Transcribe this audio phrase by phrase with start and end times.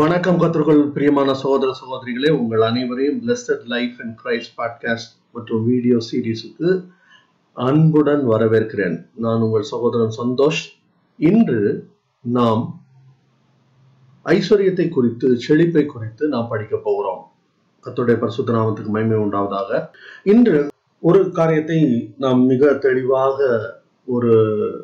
[0.00, 2.30] வணக்கம் கத்தர்கள் பிரியமான சகோதர சகோதரிகளே.
[2.30, 6.84] உங்கள் அனைவரையும் blessed life and Christ podcast மற்றும் வீடியோ சீரீஸுக்கு
[7.52, 9.06] அன்புடன் வரவேற்கிறேன்.
[9.14, 10.62] நான் உங்கள் சகோதரன் சந்தோஷ்.
[11.16, 11.88] இன்று
[12.20, 12.82] நாம்
[14.24, 17.30] ஐஸ்வர்யத்தை குறித்து செழிப்பை குறித்து நாம் படிக்க போகிறோம்.
[17.84, 19.88] கத்துடைய பரிசுத்த நாமத்துக்கு மகிமை உண்டாவதாக.
[20.24, 23.48] இன்று ஒரு காரியத்தை நாம் மிக தெளிவாக
[24.06, 24.34] ஒரு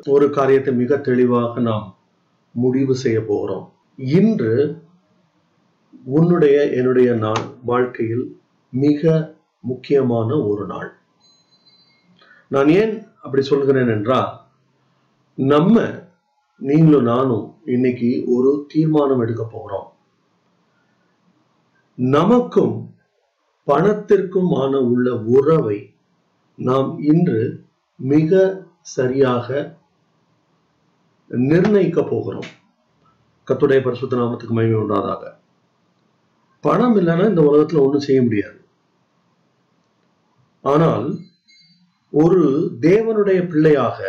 [0.05, 1.97] ஒரு காரியத்தை மிக தெளிவாக நாம்
[2.51, 3.73] முடிவு செய்ய போகிறோம்.
[3.95, 4.85] இன்று
[6.07, 8.39] உன்னுடைய என்னுடைய நாள் வாழ்க்கையில்
[8.69, 10.97] மிக முக்கியமான ஒரு நாள்.
[12.47, 14.41] நான் ஏன் அப்படி சொல்கிறேன் என்றால்
[15.35, 15.85] நம்ம
[16.57, 19.93] நீங்களும் நானும் இன்னைக்கு ஒரு தீர்மானம் எடுக்க போகிறோம்.
[21.95, 22.95] நமக்கும்
[23.67, 25.93] பணத்திற்குமான உள்ள உறவை
[26.55, 27.63] நாம் இன்று
[27.95, 29.77] மிக சரியாக
[31.27, 32.49] நிர்ணயிக்க போகிறோம்.
[33.47, 35.36] கத்துடைய பரிசுத்த நாமத்துக்கு மகிமை உண்டாதாக
[36.59, 38.59] பணம் இல்லைன்னா இந்த உலகத்துல ஒண்ணும் செய்ய முடியாது.
[40.61, 41.19] ஆனால்
[42.11, 43.99] ஒரு தேவனுடைய பிள்ளையாக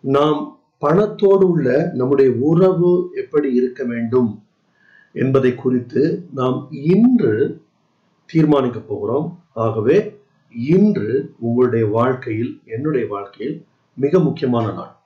[0.00, 4.42] நாம் பணத்தோடு உள்ள நம்முடைய உறவு எப்படி இருக்க வேண்டும்
[5.12, 7.62] என்பதை குறித்து நாம் இன்று
[8.26, 9.42] தீர்மானிக்க போகிறோம்.
[9.52, 10.22] ஆகவே
[10.54, 14.96] இன்று உங்களுடைய வாழ்க்கையில் என்னுடைய வாழ்க்கையில் மிக முக்கியமான நாள்.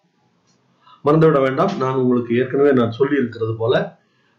[1.05, 1.73] மறந்துவிட வேண்டாம்.
[1.79, 3.98] நான் உங்களுக்கு ஏற்கனவே நான் சொல்லி இருக்கிறது போல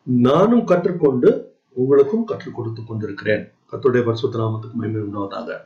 [0.09, 1.43] நானும் கற்றுக்கொண்டு
[1.73, 3.52] உங்களுக்கும் கற்றுக் கொடுத்து கொண்டிருக்கிறேன்.
[3.71, 5.57] கத்துடைய பரிசுத்த நாமத்துக்கு மகிமை உண்டாவதாக.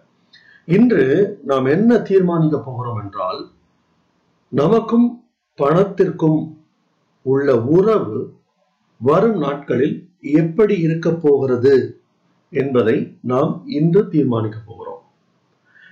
[0.66, 3.52] இன்று நாம் என்ன தீர்மானிக்க போகிறோம் என்றால்
[4.50, 6.58] நமக்கும் பணத்திற்கும்
[7.22, 8.38] உள்ள உறவு
[8.98, 12.02] வரும் நாட்களில் எப்படி இருக்க போகிறது
[12.50, 15.02] என்பதை நாம் இன்று தீர்மானிக்க போகிறோம்.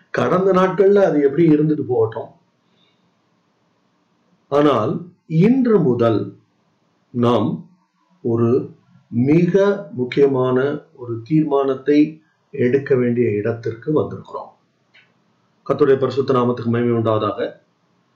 [0.09, 2.29] கடந்த நாட்கள்ல அது எப்படி இருந்துட்டு போகட்டும்.
[4.47, 6.37] ஆனால் இன்று முதல்
[7.09, 7.69] நாம்
[8.21, 8.71] ஒரு
[9.07, 14.51] மிக முக்கியமான ஒரு தீர்மானத்தை எடுக்க வேண்டிய இடத்திற்கு வந்திருக்கிறோம்.
[15.69, 17.53] கத்துடைய பரிசுத்த நாமத்துக்கு மகிமை உண்டாவதாக.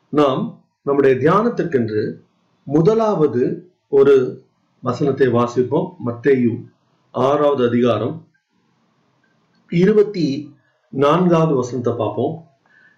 [0.10, 2.20] நாம் நம்முடைய தியானத்திற்கென்று
[2.64, 4.46] முதலாவது ஒரு
[4.82, 5.90] வசனத்தை வாசிப்போம்.
[6.06, 6.66] மத்தேயு
[7.12, 8.28] ஆறாவது அதிகாரம்
[9.70, 10.56] இருபத்தி
[10.90, 12.48] நான்காவது வசனத்தை பார்ப்போம்.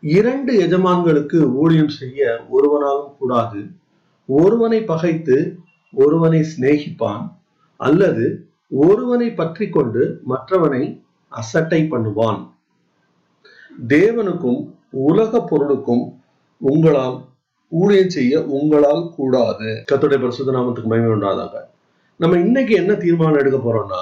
[0.01, 3.71] இரண்டு எஜமான்களுக்கு ஊழியம் செய்ய ஒருவனாலும் கூடாது.
[4.25, 5.59] ஒருவனை பகைத்து
[5.97, 7.23] ஒருவனை சிநேகிப்பான்
[7.79, 8.25] அல்லது
[8.81, 10.83] ஒருவனை பற்றி கொண்டு மற்றவனை
[11.31, 12.39] அசட்டை பண்ணுவான்.
[13.91, 14.59] தேவனுக்கும்
[15.07, 16.03] உலக பொருளுக்கும்
[16.61, 17.17] உங்களால்
[17.71, 19.69] ஊழியம் செய்ய உங்களால் கூடாது.
[19.89, 21.57] கத்துடைய பரிசுத்த நாமத்துக்கு மயமே உண்டாதாங்க
[22.19, 24.01] நம்ம இன்னைக்கு என்ன தீர்மானம் எடுக்க போறோம்னா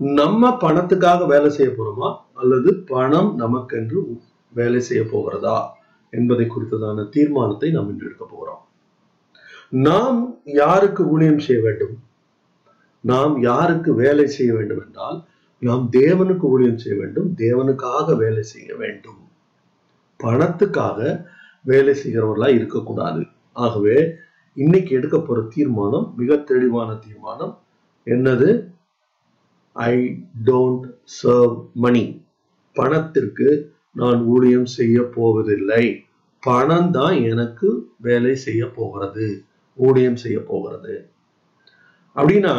[0.00, 4.00] நம்ம பணத்துக்காக வேலை செய்ய போறோமா அல்லது பணம் நமக்கென்று
[4.52, 5.58] வேலை செய்ய போகிறதா
[6.12, 8.62] என்பதை குறித்ததான தீர்மானத்தை நாம் இன்று எடுக்க போகிறோம்
[9.72, 11.98] நாம் யாருக்கு ஊழியம் செய்ய வேண்டும்?
[13.00, 15.24] நாம் யாருக்கு வேலை செய்ய வேண்டும் என்றால்
[15.58, 19.28] நாம் தேவனுக்கு ஊழியம் செய்ய வேண்டும் தேவனுக்காக வேலை செய்ய வேண்டும்.
[20.20, 21.26] பணத்துக்காக
[21.62, 23.26] வேலை செய்கிறவர்களா இருக்கக்கூடாது.
[23.52, 24.08] ஆகவே
[24.54, 27.58] இன்னைக்கு எடுக்க போற தீர்மானம் மிக தெளிவான தீர்மானம்
[28.06, 28.70] என்னது?
[29.72, 30.86] ஐ டோன்ட்
[31.22, 32.24] சர்வ் மணி
[32.72, 36.04] பணத்திற்கு நான் ஊழியம் செய்ய போவதில்லை.
[36.40, 39.44] பணம் தான் எனக்கு வேலை செய்ய போகிறது.
[39.86, 40.94] ஊழியம் செய்ய போகிறது.
[42.18, 42.54] அப்படின்னா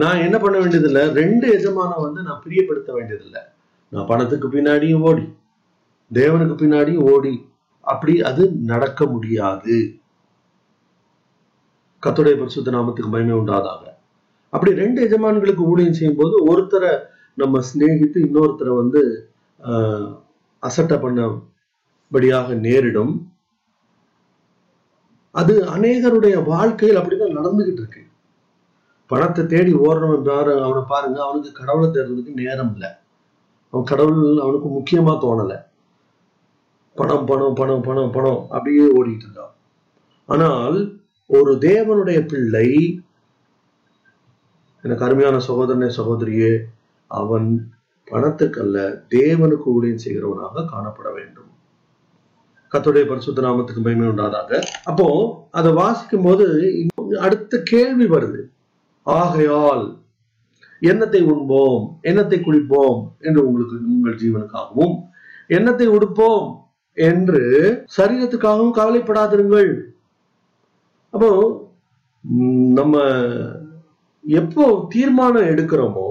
[0.00, 1.02] நான் என்ன பண்ண வேண்டியதில்லை?
[1.20, 3.42] ரெண்டு எஜமான வந்து நான் பிரியப்படுத்த வேண்டியதில்லை.
[3.92, 5.24] நான் பணத்துக்கு பின்னாடியும் ஓடி
[6.10, 7.34] தேவனுக்கு பின்னாடியும் ஓடி
[7.92, 9.76] அப்படி அது நடக்க முடியாது.
[12.02, 13.82] கத்துடைய பரிசுத்த நாமத்துக்கு மகிமை உண்டாதாக.
[14.54, 16.92] அப்படி ரெண்டு எஜமான்களுக்கு ஊழியம் செய்யும் போது ஒருத்தரை
[17.40, 19.02] நம்ம சிநேகித்து இன்னொருத்தரை வந்து
[20.62, 23.12] அசட்டை பண்ணபடியாக நேரிடும்.
[25.34, 28.02] அது அநேகருடைய வாழ்க்கையில் அப்படிதான் நடந்துகிட்டு இருக்கு.
[29.10, 32.90] பணத்தை தேடி ஓடுறவன் என்றாரு அவனை பாருங்க அவனுக்கு கடவுளை தேடுறதுக்கு நேரம் இல்லை.
[33.72, 35.58] அவன் கடவுள் அவனுக்கு முக்கியமா தோணலை.
[36.96, 39.54] பணம் பணம் பணம் பணம் பணம் அப்படியே ஓடிட்டு இருக்கான்
[40.28, 40.78] ஆனால்
[41.30, 42.68] ஒரு தேவனுடைய பிள்ளை
[44.84, 46.52] எனக்கு அருமையான சகோதரனே சகோதரியே
[47.10, 47.48] அவன்
[48.08, 48.78] பணத்துக்கல்ல
[49.08, 51.39] தேவனுக்கு ஊழியம் செய்கிறவனாக காணப்பட வேண்டும்.
[52.72, 54.50] கத்துடைய பரிசுத்த நாமத்துக்கு மகிமை உண்டாதாக.
[54.90, 55.06] அப்போ
[55.58, 56.46] அதை வாசிக்கும் போது
[57.26, 58.40] அடுத்த கேள்வி வருது.
[59.06, 59.84] ஆகையால்
[60.90, 61.82] எண்ணத்தை உண்போம்?
[62.10, 63.00] எண்ணத்தை குளிப்போம்?
[63.26, 64.94] என்று உங்களுக்கு உங்கள் ஜீவனுக்காகவும்
[65.56, 66.46] எண்ணத்தை உடுப்போம்?
[66.96, 67.42] என்று
[67.96, 69.72] சரீரத்துக்காகவும் கவலைப்படாதிருங்கள்.
[71.14, 71.30] அப்போ
[72.78, 72.96] நம்ம
[74.24, 74.64] எப்போ
[74.94, 76.08] தீர்மானம் எடுக்கிறோமோ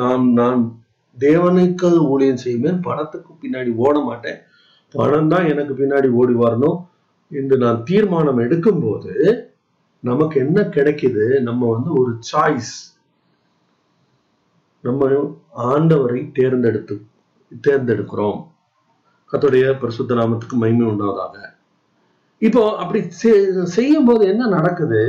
[0.00, 0.60] நான் நான்
[1.16, 4.38] தேவனுக்கு ஊழியம் செய்வேன் பணத்துக்கு பின்னாடி ஓட மாட்டேன்
[4.94, 6.78] பணம் தான் எனக்கு பின்னாடி ஓடி வரணும்
[7.30, 9.14] என்று நான் தீர்மானம் எடுக்கும்போது
[10.08, 11.24] நமக்கு என்ன கிடைக்குது?
[11.48, 12.74] நம்ம வந்து ஒரு சாய்ஸ்
[14.84, 15.08] நம்ம
[15.72, 16.94] ஆண்டவரை தேர்ந்தெடுத்து
[17.66, 18.38] தேர்ந்தெடுக்கிறோம்.
[19.32, 21.36] கத்துடைய பரிசுத்த நாமத்துக்கு மகிமை உண்டாவதாக.
[22.38, 23.00] இப்போ அப்படி
[23.76, 25.02] செய்யும் போது என்ன நடக்குது?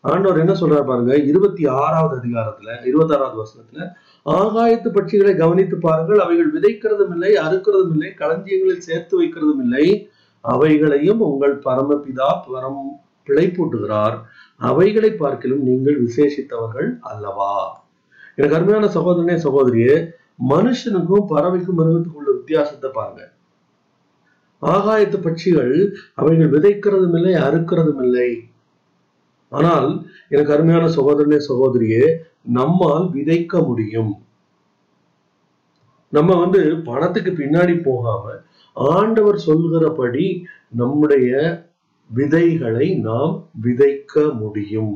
[0.00, 3.88] ஆண்டவர் என்ன சொல்றாரு பாருங்க இருபத்தி ஆறாவது அதிகாரத்துல இருபத்தி ஆறாவது வருஷத்துல
[4.26, 10.10] ஆகாயத்து பட்சிகளை கவனித்து பாருங்கள் அவைகள் விதைக்கிறதும் இல்லை அறுக்கிறதும் இல்லை களஞ்சியங்களில் சேர்த்து வைக்கிறதும் இல்லை.
[10.40, 12.82] அவைகளையும் உங்கள் பரமபிதா பரம்
[13.26, 14.16] பிழைப்பூட்டுகிறார்.
[14.56, 17.82] அவைகளை பார்க்கிலும் நீங்கள் விசேஷித்தவர்கள் அல்லவா?
[18.34, 19.94] எனக்கு அருமையான சகோதரனே சகோதரியே
[20.48, 23.32] மனுஷனுக்கும் பறவைக்கும் மிருகத்துக்கும் உள்ள வித்தியாசத்தை பாருங்க.
[24.62, 25.74] ஆகாயத்து பட்சிகள்
[26.14, 28.49] அவைகள் விதைக்கிறதும் இல்லை அறுக்கிறதும் இல்லை.
[29.52, 29.88] ஆனால்
[30.28, 32.04] எனக்கு அருமையான சகோதரனே சகோதரியே
[32.58, 34.12] நம்மால் விதைக்க முடியும்.
[36.12, 38.24] நம்ம வந்து பணத்துக்கு பின்னாடி போகாம
[38.76, 40.26] ஆண்டவர் சொல்கிறபடி
[40.80, 41.30] நம்முடைய
[42.10, 44.94] விதைகளை நாம் விதைக்க முடியும்.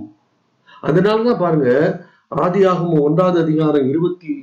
[0.83, 1.71] அதனாலதான் பாருங்க
[2.45, 4.35] ஆதியாகும் ஒன்றாவது அதிகாரம் இருபத்தி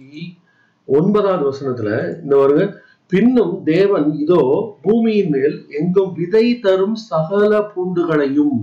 [0.87, 1.89] ஒன்பதாவது வசனத்துல
[2.21, 2.65] இந்த பாருங்க
[3.11, 4.41] பின்னும் தேவன் இதோ
[4.81, 8.55] பூமியின் மேல் எங்கும் விதை தரும் சகல பூண்டுகளையும்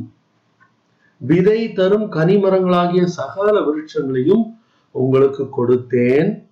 [1.19, 4.45] விதை தரும் கனிமரங்களாகிய சகல விருட்சங்களையும்
[4.91, 6.47] உங்களுக்கு கொடுத்தேன்.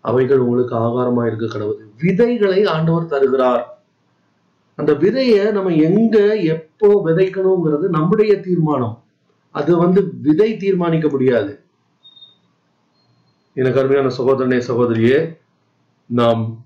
[0.00, 1.86] அவைகள் உங்களுக்கு ஆகாரமா இருக்க கடவுள்.
[1.98, 3.78] விதைகளை ஆண்டவர் தருகிறார்.
[4.76, 9.02] அந்த விதைய நம்ம எங்க எப்போ விதைக்கணுங்கிறது நம்முடைய தீர்மானம்.
[9.50, 11.64] அது வந்து விதை தீர்மானிக்க முடியாது.
[13.54, 15.38] எனக்கு அருமையான சகோதரனே சகோதரியே
[16.06, 16.64] நாம்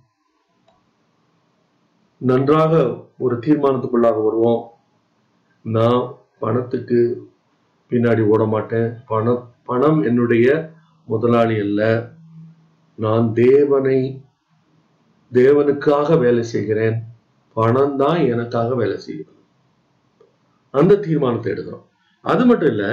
[2.16, 4.70] நன்றாக ஒரு தீர்மானத்துக்குள்ளாக வருவோம்.
[5.62, 7.26] நான் பணத்துக்கு
[7.90, 10.46] பின்னாடி ஓட மாட்டேன் பணம் பணம் என்னுடைய
[11.04, 11.80] முதலாளி அல்ல.
[12.98, 13.98] நான் தேவனை
[15.32, 16.96] தேவனுக்காக வேலை செய்கிறேன்.
[17.52, 19.40] பணம் தான் எனக்காக வேலை செய்கிறது.
[20.70, 21.86] அந்த தீர்மானத்தை எடுக்கிறோம்.
[22.20, 22.84] அது மட்டும் இல்ல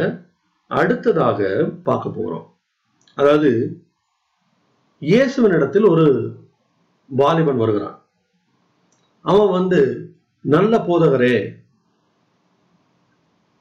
[0.67, 1.39] அடுத்ததாக
[1.83, 2.45] பார்க்க போறோம்.
[3.17, 3.51] அதாவது
[5.01, 6.05] இயேசுவனிடத்தில் ஒரு
[7.09, 7.97] வாலிபன் வருகிறான்.
[9.25, 9.79] அவன் வந்து
[10.45, 11.35] நல்ல போதகரே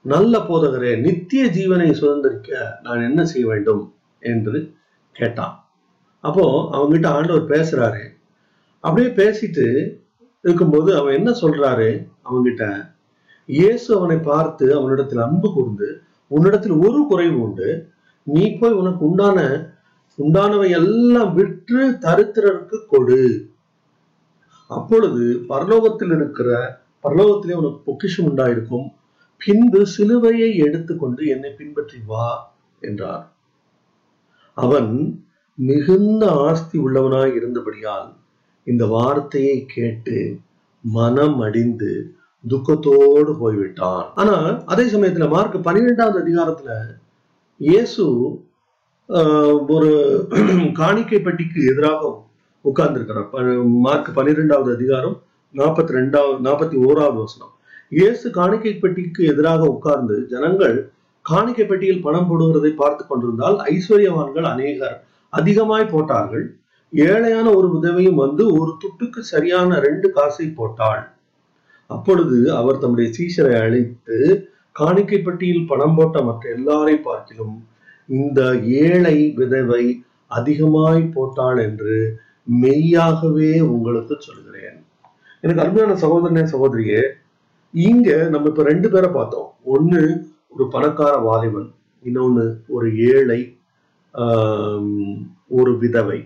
[0.05, 3.95] நல்ல போதகரே நித்திய ஜீவனை சுதந்திரிக்க நான் என்ன செய்ய வேண்டும்?
[4.21, 4.73] என்று
[5.13, 5.55] கேட்டான்.
[6.21, 8.03] அப்போ அவன்கிட்ட ஆண்டவர் பேசுறாரு.
[8.85, 9.67] அப்படியே பேசிட்டு
[10.41, 11.91] இருக்கும்போது அவன் என்ன சொல்றாரு?
[12.25, 12.93] அவன்கிட்ட
[13.47, 17.69] இயேசு அவனை பார்த்து அவனிடத்தில் அன்பு கூர்ந்து உன்னிடத்தில் ஒரு குறைவு உண்டு.
[18.23, 19.39] நீ போய் உனக்கு உண்டான
[20.19, 23.53] உண்டானவை எல்லாம் விற்று தரித்திரருக்கு கொடு.
[24.67, 26.51] அப்பொழுது பரலோகத்தில் இருக்கிற
[27.03, 28.87] பரலோகத்திலே உனக்கு பொக்கிஷம் உண்டாயிருக்கும்.
[29.45, 33.33] பின்பு சிலுவையை எடுத்துக்கொண்டு என்னை பின்பற்றி வா என்றார்.
[34.55, 34.91] அவன்
[35.55, 38.13] மிகுந்த ஆஸ்தி உள்ளவனாய் இருந்தபடியால்
[38.65, 40.39] இந்த வார்த்தையை கேட்டு
[40.81, 42.15] மனம் அடிந்து
[42.49, 44.11] துக்கத்தோடு போய்விட்டான்.
[44.15, 46.71] ஆனா அதே சமயத்துல மார்க் பன்னிரெண்டாவது அதிகாரத்துல
[47.57, 48.05] இயேசு
[49.09, 49.91] ஆஹ், ஒரு
[50.73, 52.25] காணிக்கை பெட்டிக்கு எதிராக
[52.65, 53.31] உட்கார்ந்துருக்கிறார்.
[53.31, 55.23] ப- மார்க் பன்னிரெண்டாவது அதிகாரம்
[55.55, 57.53] நாற்பத்தி ரெண்டாவது நாற்பத்தி ஓராவது வசனம்.
[57.97, 60.77] இயேசு காணிக்கை பெட்டிக்கு எதிராக உட்கார்ந்து ஜனங்கள்
[61.25, 64.97] காணிக்கை பெட்டியில் பணம் போடுவதை பார்த்து கொண்டிருந்தால் ஐஸ்வர்யவான்கள் அநேகர்
[65.33, 66.45] அதிகமாய் போட்டார்கள்.
[66.93, 71.03] ஏழையான ஒரு உதவியும் வந்து ஒரு துட்டுக்கு சரியான ரெண்டு காசை போட்டாள்.
[71.91, 74.19] அப்பொழுது அவர் தம்முடைய சீஷரை அழைத்து
[74.81, 77.57] காணிக்கை பெட்டியில் பணம் போட்ட மற்ற எல்லாரை பார்க்கிலும்
[78.09, 78.41] இந்த
[78.85, 79.85] ஏழை விதவை
[80.31, 81.97] அதிகமாய் போட்டாள் என்று
[82.63, 84.79] மெய்யாகவே உங்களுக்கு சொல்கிறேன்.
[85.45, 87.03] எனக்கு அருமையான சகோதரனே சகோதரியே
[87.75, 89.49] இங்க நம்ம இப்ப ரெண்டு பேரை பார்த்தோம்.
[89.75, 90.01] ஒண்ணு
[90.49, 91.69] ஒரு பணக்கார வாலிபன்
[92.05, 93.41] இன்னொன்னு ஒரு ஏழை
[95.59, 96.19] ஒரு விதவை.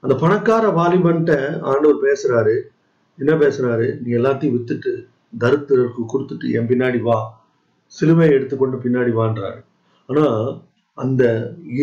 [0.00, 2.56] அந்த பணக்கார வாலிபன்ட்ட ஆண்டவர் பேசுறாரு.
[3.18, 3.86] என்ன பேசுறாரு?
[4.00, 4.92] நீ எல்லாத்தையும் வித்துட்டு
[5.38, 7.18] தருத்திரருக்கு கொடுத்துட்டு என் பின்னாடி வா.
[7.96, 9.60] சிலுவையை எடுத்துக்கொண்டு பின்னாடி வான்றாரு.
[10.06, 10.26] ஆனா
[10.94, 11.24] அந்த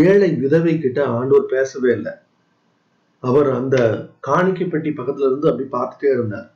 [0.05, 2.11] ஏழை விதவை கிட்ட ஆண்டவர் பேசவே இல்லை.
[3.19, 3.77] அவர் அந்த
[4.19, 6.49] காணிக்கை பெட்டி பக்கத்துல இருந்து அப்படி பார்த்துட்டே இருந்தார்.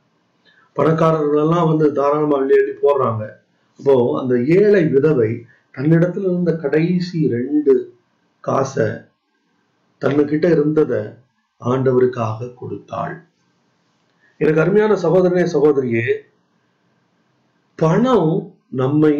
[0.78, 3.22] பணக்காரர்கள் எல்லாம் வந்து தாராளமா அள்ளி அள்ளி போடுறாங்க.
[3.80, 5.30] அப்போ அந்த ஏழை விதவை
[5.74, 7.74] தன்னிடத்துல இருந்த கடைசி ரெண்டு
[8.44, 8.88] காசை
[10.02, 11.02] தன்னுகிட்ட இருந்ததை
[11.60, 13.14] ஆண்டவருக்காக கொடுத்தாள்.
[14.40, 16.06] எனக்கு அருமையான சகோதரனே சகோதரியே
[17.78, 18.32] பணம்
[18.80, 19.14] நம்மை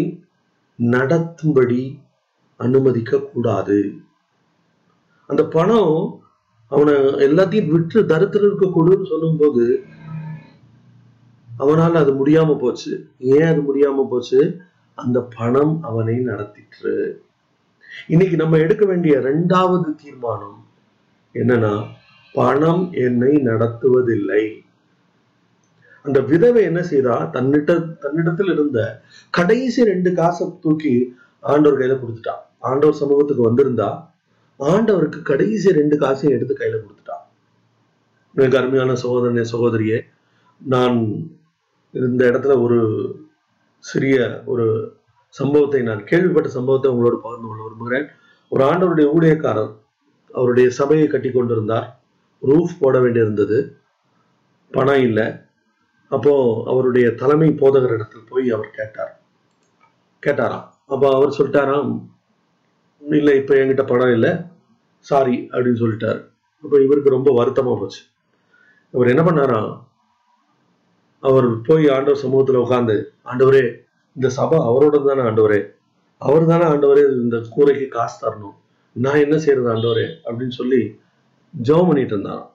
[0.78, 1.82] நடத்தும்படி
[2.60, 3.78] அனுமதிக்க கூடாது
[5.30, 5.94] அந்த பணம்
[6.72, 6.94] அவனை
[7.26, 9.64] எல்லாத்தையும் விற்று தரித்திரருக்கு கொடுன்னு சொல்லும்போது
[11.58, 12.92] அவனால் அது முடியாம போச்சு.
[13.18, 14.40] ஏன் அது முடியாம போச்சு?
[14.94, 16.94] அந்த பணம் அவனை நடத்திற்று.
[18.06, 20.66] இன்னைக்கு நம்ம எடுக்க வேண்டிய இரண்டாவது தீர்மானம்
[21.34, 21.72] என்னன்னா
[22.32, 24.44] பணம் என்னை நடத்துவதில்லை.
[26.02, 27.30] அந்த விதவை என்ன செய்தா?
[27.32, 32.34] தன்னிட்ட தன்னிடத்தில் இருந்த கடைசி ரெண்டு காசை தூக்கி ஆண்டவர் கையில கொடுத்துட்டா.
[32.58, 33.90] ஆண்டவர் சமூகத்துக்கு வந்திருந்தா
[34.58, 37.16] ஆண்டவருக்கு கடைசி ரெண்டு காசையும் எடுத்து கையில கொடுத்துட்டா.
[38.32, 40.00] மிக அருமையான சகோதரனே சகோதரியே
[40.66, 40.98] நான்
[41.90, 42.78] இந்த இடத்துல ஒரு
[43.78, 44.96] சிறிய ஒரு
[45.28, 48.06] சம்பவத்தை நான் கேள்விப்பட்ட சம்பவத்தை உங்களோட பகிர்ந்து கொள்ள விரும்புகிறேன்.
[48.48, 49.72] ஒரு ஆண்டவருடைய ஊழியக்காரர்
[50.30, 52.00] அவருடைய சபையை கட்டி கொண்டிருந்தார்.
[52.42, 53.76] ரூஃப் போட வேண்டியிருந்தது.
[54.70, 55.26] பணம் இல்லை.
[56.08, 59.20] அப்போ அவருடைய தலைமை போதகர் இடத்தில் போய் அவர் கேட்டார்.
[60.26, 60.66] கேட்டாராம்.
[60.86, 62.08] அப்போ அவர் சொல்லிட்டாராம்
[63.02, 64.30] இல்லை இப்போ என்கிட்ட பணம் இல்லை.
[64.98, 66.20] சாரி அப்படின்னு சொல்லிட்டார்.
[66.64, 68.00] அப்போ இவருக்கு ரொம்ப வருத்தமாக போச்சு.
[68.94, 69.87] அவர் என்ன பண்ணாராம்?
[71.20, 75.66] அவர் போய் ஆண்டவர் சமூகத்துல உட்கார்ந்து ஆண்டவரே இந்த சபை அவரோட தானே ஆண்டவரே.
[76.18, 78.54] அவர் தானே ஆண்டவரே இந்த கூரைக்கு காசு தரணும்.
[78.92, 80.06] நான் என்ன செய்யறது ஆண்டவரே?
[80.24, 81.00] அப்படின்னு சொல்லி
[81.62, 82.54] ஜெபம் பண்ணிட்டு இருந்தாராம்.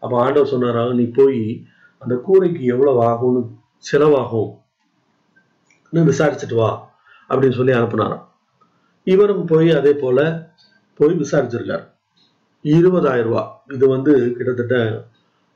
[0.00, 1.64] அப்ப ஆண்டவர் சொன்னாரா நீ போய்
[1.98, 3.50] அந்த கூரைக்கு எவ்வளவு ஆகும்னு
[3.92, 4.62] செலவாகும்.
[5.92, 6.94] விசாரிச்சுட்டு வா
[7.28, 8.24] அப்படின்னு சொல்லி அனுப்புனாராம்.
[9.04, 10.50] இவரும் போய் அதே போல
[10.94, 11.90] போய் விசாரிச்சிருக்கார்.
[12.62, 13.62] இருபதாயிரம் ரூபாய்.
[13.74, 15.04] இது வந்து கிட்டத்தட்ட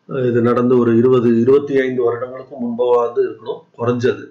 [0.09, 4.25] இது நடந்து ஒரு இருபது இருபத்தி ஐந்து வருடங்களுக்கு முன்பாவது இருக்கணும் குறைஞ்சது.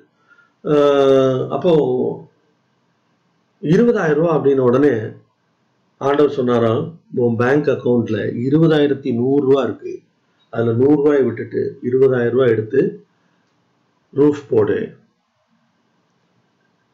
[1.56, 1.74] அப்போ
[3.64, 4.94] இருபதாயிரம் ரூபா அப்படின்னு உடனே
[5.98, 6.84] ஆண்டவர் சொன்னாராம்
[7.16, 9.94] உன் பேங்க் அக்கௌண்ட்ல இருபதாயிரத்தி நூறுரூவா இருக்கு.
[10.50, 12.82] அதுல நூறுரூவாய் விட்டுட்டு இருபதாயிரம் ரூபாய் எடுத்து
[14.14, 14.80] ரூஃப் போடு.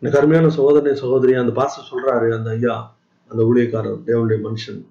[0.02, 2.78] எனக்கு அருமையான சகோதரனை சகோதரி அந்த பாச சொல்றாரு அந்த ஐயா
[3.32, 4.82] அந்த ஊழியக்காரர் தேவனுடைய மனுஷன்.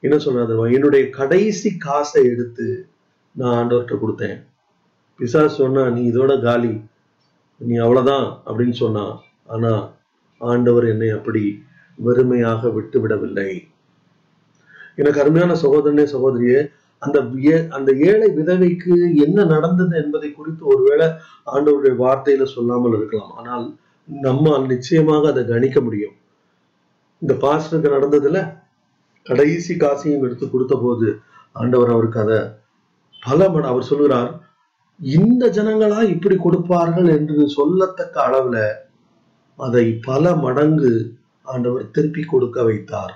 [0.00, 2.68] என்ன சொல்றாரு என்னுடைய கடைசி காசை எடுத்து
[3.36, 4.38] நான் ஆண்டவர்கிட்ட கொடுத்தேன்.
[5.20, 6.72] பிசா சொன்னா நீ இதோட காலி.
[7.60, 9.04] நீ அவ்வளவுதான் அப்படின்னு சொன்னா
[9.54, 9.72] ஆனா
[10.40, 11.42] ஆண்டவர் என்னை அப்படி
[11.98, 13.50] வெறுமையாக விட்டு விடவில்லை
[14.98, 16.60] எனக்கு அருமையான சகோதரனே சகோதரியே
[17.02, 17.18] அந்த
[17.76, 18.94] அந்த ஏழை விதவைக்கு
[19.24, 21.06] என்ன நடந்தது என்பதை குறித்து ஒருவேளை
[21.54, 23.32] ஆண்டவருடைய வார்த்தையில சொல்லாமல் இருக்கலாம்.
[23.38, 23.66] ஆனால்
[24.08, 26.14] நம்ம நிச்சயமாக அதை கணிக்க முடியும்.
[27.22, 28.40] இந்த பாஸ்டருக்கு நடந்ததுல
[29.26, 31.08] கடைசி காசையும் எடுத்து கொடுத்த போது
[31.52, 32.38] ஆண்டவர் அவருக்கு அதை
[33.22, 34.30] பல மட அவர் சொல்கிறார்
[35.00, 38.58] இந்த ஜனங்களா இப்படி கொடுப்பார்கள் என்று சொல்லத்தக்க அளவுல
[39.58, 40.92] அதை பல மடங்கு
[41.46, 43.14] ஆண்டவர் திருப்பி கொடுக்க வைத்தார்.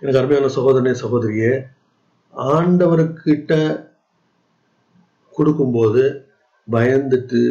[0.00, 1.52] எனக்கு அருமையான சகோதரனே சகோதரியே
[2.56, 3.52] ஆண்டவர்கிட்ட
[5.38, 6.04] கொடுக்கும்போது
[6.68, 7.42] பயந்துட்டு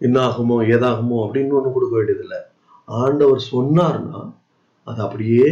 [0.00, 2.40] என்னாகுமோ ஏதாகுமோ அப்படின்னு ஒண்ணு கொடுக்க வேண்டியதில்லை.
[2.88, 4.22] ஆண்டவர் சொன்னார்னா
[4.86, 5.46] அது அப்படியே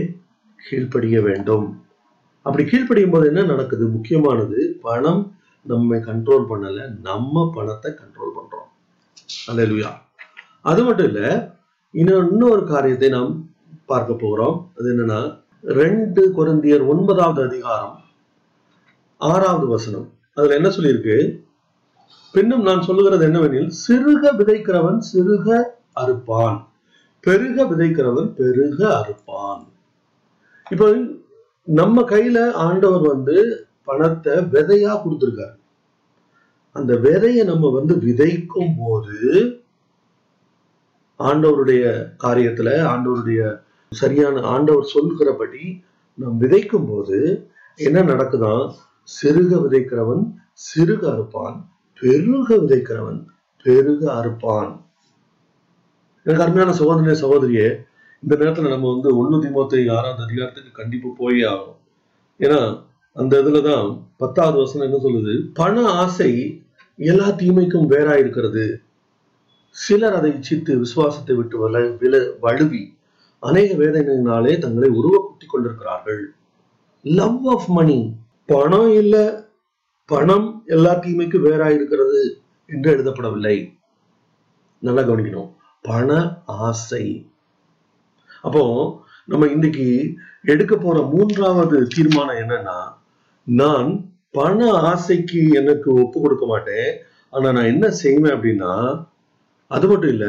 [0.61, 1.69] கீழ்ப்படிய வேண்டும்.
[2.43, 3.87] அப்படி கீழ்ப்படியும் போது என்ன நடக்குது?
[3.87, 5.23] முக்கியமானது பணம்
[5.63, 7.01] நம்மை கண்ட்ரோல் பண்ணல.
[7.01, 8.69] நம்ம பணத்தை கண்ட்ரோல் பண்றோம்.
[9.51, 9.91] அல்லேலூயா
[10.63, 11.21] அது மட்டும் இல்ல
[11.91, 13.31] இன்னும் இன்னொரு காரியத்தை நாம்
[13.87, 15.21] பார்க்க போகிறோம் அது என்னன்னா
[15.63, 17.97] ரெண்டு கொரிந்தியர் ஒன்பதாவது அதிகாரம்
[19.17, 20.09] ஆறாவது வசனம்.
[20.35, 21.17] அதுல என்ன சொல்லியிருக்கு?
[22.33, 25.63] பின்னும் நான் சொல்லுகிறது என்னவெனில் சிறுக விதைக்கிறவன் சிறுக
[26.01, 26.59] அறுப்பான்.
[27.21, 29.63] பெருக விதைக்கிறவன் பெருக அறுப்பான்.
[30.71, 30.87] இப்போ
[31.79, 35.57] நம்ம கையில ஆண்டவர் வந்து பணத்தை விதையா கொடுத்துருக்காரு.
[36.77, 39.19] அந்த விதையை நம்ம வந்து விதைக்கும் போது
[41.21, 41.85] ஆண்டவருடைய
[42.25, 43.41] காரியத்துல ஆண்டவருடைய
[43.93, 45.65] சரியான ஆண்டவர் சொல்கிறபடி
[46.19, 47.19] நாம் விதைக்கும் போது
[47.79, 48.65] என்ன நடக்குதான்
[49.09, 50.25] சிறுக விதைக்கிறவன்
[50.67, 51.57] சிறுக அறுப்பான்
[52.01, 53.21] பெருக விதைக்கிறவன்
[53.65, 54.71] பெருக அறுப்பான்.
[56.27, 57.69] எனக்கு அருமையான சகோதரிய சகோதரியே
[58.23, 61.77] இந்த நேரத்துல நம்ம வந்து ஒண்ணு திமுத்தி ஆறாவது அதிகாரத்துக்கு கண்டிப்பாக போயே ஆகும்
[62.39, 65.51] ஏன்னா அந்த இதுலதான் பத்தாவது வசனம் என்ன சொல்லுது?
[65.55, 66.63] பண ஆசை
[66.97, 68.81] எல்லா தீமைக்கும் வேறா இருக்கிறது
[69.69, 72.97] சிலர் அதை இச்சித்து விசுவாசத்தை விட்டு வல வில வழுவி
[73.39, 76.35] அநேக வேதனையினாலே தங்களை உருவ குத்தி கொண்டிருக்கிறார்கள்.
[77.03, 79.31] லவ் ஆஃப் மணி பணம் இல்லை
[80.05, 83.79] பணம் எல்லா தீமைக்கும் வேறா இருக்கிறது என்று எழுதப்படவில்லை.
[84.79, 85.53] நல்லா கவனிக்கணும்.
[85.83, 87.30] பண ஆசை.
[88.45, 88.63] அப்போ
[89.25, 89.87] நம்ம இன்னைக்கு
[90.43, 92.79] எடுக்க போற மூன்றாவது தீர்மானம் என்னன்னா
[93.47, 93.89] நான்
[94.31, 94.59] பண
[94.91, 96.91] ஆசைக்கு எனக்கு ஒப்பு கொடுக்க மாட்டேன்.
[97.33, 98.73] ஆனா நான் என்ன செய்வேன் அப்படின்னா
[99.71, 100.27] அது மட்டும் இல்ல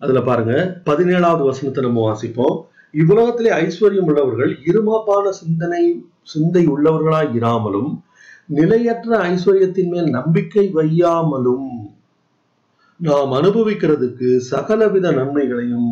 [0.00, 2.56] அதுல பாருங்க பதினேழாவது வசனத்தை நம்ம வாசிப்போம்.
[2.94, 5.82] இவ்வுலகத்திலே ஐஸ்வர்யம் உள்ளவர்கள் இருமாப்பான சிந்தனை
[6.22, 7.90] சிந்தை உள்ளவர்களாய் இராமலும்
[8.58, 11.68] நிலையற்ற ஐஸ்வர்யத்தின் மேல் நம்பிக்கை வையாமலும்
[13.00, 15.90] நாம் அனுபவிக்கிறதுக்கு சகலவித நன்மைகளையும்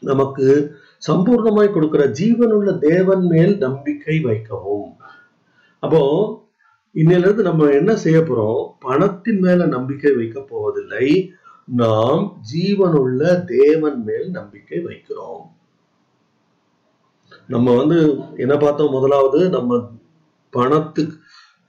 [0.00, 0.76] நமக்கு
[1.06, 4.96] சம்பூர்ணமாய் கொடுக்கிற ஜீவனுள்ள தேவன் மேல் நம்பிக்கை வைக்கவும்.
[5.78, 6.00] அப்போ
[6.94, 8.72] இன்னையில இருந்து நம்ம என்ன செய்ய போறோம்?
[8.78, 11.30] பணத்தின் மேல நம்பிக்கை வைக்க போவதில்லை.
[11.64, 15.42] நாம் ஜீவனுள்ள தேவன் மேல் நம்பிக்கை வைக்கிறோம்.
[17.46, 18.90] நம்ம வந்து என்ன பார்த்தோம்?
[18.90, 19.90] முதலாவது நம்ம
[20.50, 21.18] பணத்துக்கு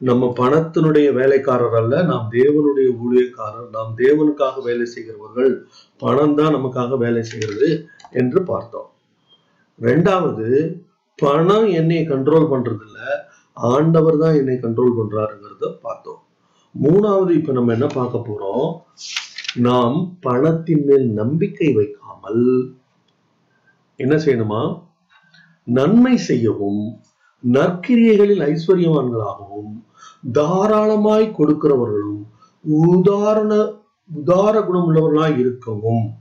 [0.01, 5.51] நம்ம பணத்தினுடைய வேலைக்காரர் அல்ல நாம் தேவனுடைய ஊழியக்காரர் நாம் தேவனுக்காக வேலை செய்கிறவர்கள்
[5.97, 7.69] பணம் தான் நமக்காக வேலை செய்கிறது
[8.11, 8.89] என்று பார்த்தோம்.
[9.79, 10.47] ரெண்டாவது
[11.15, 12.99] பணம் என்னை கண்ட்ரோல் பண்றது இல்ல
[13.53, 16.21] ஆண்டவர் தான் என்னை கண்ட்ரோல் பண்றாருங்கிறத பார்த்தோம்.
[16.75, 18.67] மூணாவது இப்ப நம்ம என்ன பார்க்க போறோம்?
[19.55, 22.43] நாம் பணத்தின் மேல் நம்பிக்கை வைக்காமல்
[23.99, 24.61] என்ன செய்யணுமா?
[25.67, 26.81] நன்மை செய்யவும்
[27.43, 29.71] நற்கிரியைகளில் ஐஸ்வர்யவான்களாகவும்
[30.31, 32.23] தாராளமாய் கொடுக்கிறவர்களும்
[32.63, 33.53] உதாரண
[34.15, 36.13] உதார குணம் உள்ளவர்களாய் இருக்கவும்.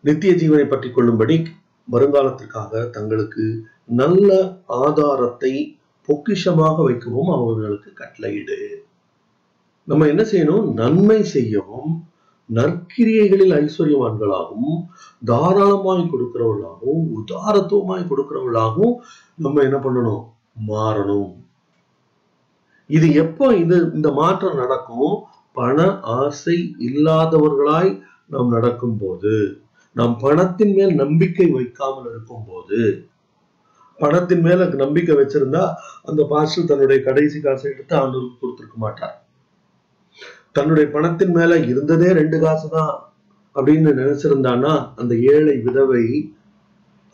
[0.00, 1.46] நித்திய ஜீவனை பற்றி கொள்ளும்படி
[1.92, 8.84] வருங்காலத்திற்காக தங்களுக்கு நல்ல ஆதாரத்தை பொக்கிஷமாக வைக்கவும் அவர்களுக்கு கட்டளையிடு.
[9.84, 10.72] நம்ம என்ன செய்யணும்?
[10.72, 12.06] நன்மை செய்யவும்
[12.48, 14.80] நற்கிரியைகளில் ஐஸ்வர்யவான்களாகவும்
[15.24, 18.94] தாராளமாய் கொடுக்கிறவர்களாகவும் உதாரத்துவமாய் கொடுக்கிறவர்களாகவும்
[19.36, 20.24] நம்ம என்ன பண்ணணும்?
[20.68, 21.32] மாறணும்.
[22.86, 25.24] இது எப்போ இது இந்த மாற்றம் நடக்கும்?
[25.52, 29.62] பண ஆசை இல்லாதவர்களாய் நாம் நடக்கும் போது
[29.92, 33.08] நாம் பணத்தின் மேல் நம்பிக்கை வைக்காமல் இருக்கும் போது
[33.98, 39.25] பணத்தின் மேல நம்பிக்கை வச்சிருந்தா அந்த பாஸ்டர் தன்னுடைய கடைசி காசை எடுத்து ஆண்டவருக்கு கொடுத்திருக்க மாட்டார்.
[40.56, 42.94] தன்னுடைய பணத்தின் மேல இருந்ததே ரெண்டு காசு தான்
[43.56, 46.04] அப்படின்னு நினைச்சிருந்தானா அந்த ஏழை விதவை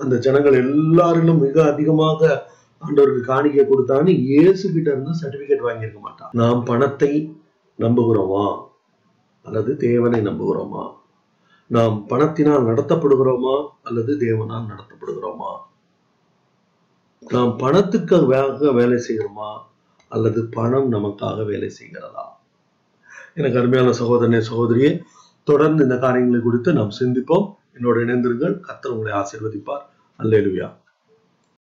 [0.01, 2.51] அந்த ஜனங்கள் எல்லாரிலும் மிக அதிகமாக
[2.83, 6.33] ஆண்டவருக்கு காணிக்கை கொடுத்தான்னு இயேசு கிட்ட இருந்து சர்டிபிகேட் வாங்கியிருக்க மாட்டான்.
[6.41, 7.13] நாம் பணத்தை
[7.79, 8.47] நம்புகிறோமா?
[9.45, 10.85] அல்லது தேவனை நம்புகிறோமா?
[11.71, 13.55] நாம் பணத்தினால் நடத்தப்படுகிறோமா?
[13.83, 15.53] அல்லது தேவனால் நடத்தப்படுகிறோமா?
[17.23, 19.51] நாம் பணத்துக்காக வேலை செய்கிறோமா?
[20.09, 22.25] அல்லது பணம் நமக்காக வேலை செய்கிறதா?
[23.35, 25.01] எனக்கு அருமையான சகோதரனே சகோதரியே
[25.45, 27.55] தொடர்ந்து இந்த காரியங்களை குறித்து நாம் சிந்திப்போம்.
[27.75, 28.61] என்னோட இணைந்திருங்கள்.
[28.69, 29.83] கத்தர் உங்களை ஆசீர்வதிப்பார்.
[30.19, 30.73] அல்லேலுயா.